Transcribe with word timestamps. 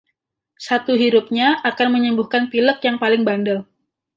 Satu 0.67 0.91
hirupnya 1.01 1.47
akan 1.69 1.87
menyembuhkan 1.95 2.43
pilek 2.51 2.77
yang 2.87 2.97
paling 3.03 3.21
bandel. 3.29 3.59